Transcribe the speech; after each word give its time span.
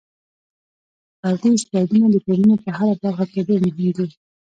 فردي 1.19 1.49
استعدادونه 1.57 2.07
د 2.11 2.15
ټولنې 2.25 2.55
په 2.63 2.69
هره 2.77 2.93
برخه 3.03 3.25
کې 3.31 3.39
ډېر 3.47 3.59
مهم 3.65 3.89
دي. 3.97 4.07